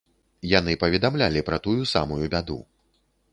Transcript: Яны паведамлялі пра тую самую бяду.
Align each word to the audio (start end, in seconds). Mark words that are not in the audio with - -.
Яны 0.51 0.73
паведамлялі 0.83 1.43
пра 1.51 1.59
тую 1.67 1.77
самую 1.93 2.19
бяду. 2.33 2.59